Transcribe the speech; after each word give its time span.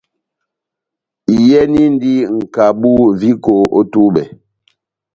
Iyɛnindi 1.35 2.13
nʼkabu 2.37 2.91
viko 3.19 3.53
ό 3.79 3.81
túbɛ. 3.91 4.23